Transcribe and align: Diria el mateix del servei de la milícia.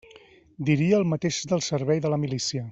Diria 0.69 0.95
el 1.01 1.05
mateix 1.11 1.39
del 1.53 1.63
servei 1.69 2.03
de 2.07 2.13
la 2.17 2.21
milícia. 2.27 2.67